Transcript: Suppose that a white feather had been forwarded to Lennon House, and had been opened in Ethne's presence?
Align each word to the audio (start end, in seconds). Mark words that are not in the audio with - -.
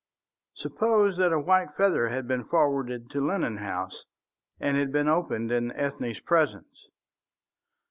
Suppose 0.55 1.17
that 1.17 1.31
a 1.31 1.39
white 1.39 1.75
feather 1.77 2.09
had 2.09 2.27
been 2.27 2.43
forwarded 2.45 3.11
to 3.11 3.23
Lennon 3.23 3.57
House, 3.57 4.05
and 4.59 4.75
had 4.75 4.91
been 4.91 5.07
opened 5.07 5.51
in 5.51 5.71
Ethne's 5.73 6.19
presence? 6.21 6.87